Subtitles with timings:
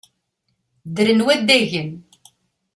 [0.87, 1.89] Ddren waddagen.